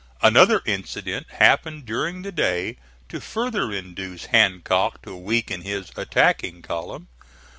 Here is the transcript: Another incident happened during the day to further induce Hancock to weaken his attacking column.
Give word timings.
Another 0.23 0.63
incident 0.65 1.29
happened 1.29 1.85
during 1.85 2.23
the 2.23 2.31
day 2.31 2.77
to 3.07 3.21
further 3.21 3.71
induce 3.71 4.25
Hancock 4.25 4.99
to 5.03 5.15
weaken 5.15 5.61
his 5.61 5.91
attacking 5.95 6.63
column. 6.63 7.07